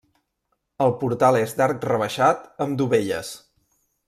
[0.85, 3.35] El portal és d'arc rebaixat amb dovelles.